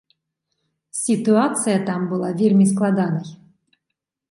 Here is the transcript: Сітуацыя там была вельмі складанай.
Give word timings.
Сітуацыя 1.01 1.77
там 1.91 2.01
была 2.15 2.33
вельмі 2.41 2.65
складанай. 2.73 3.27